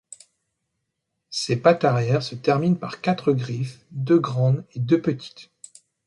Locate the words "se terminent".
2.23-2.73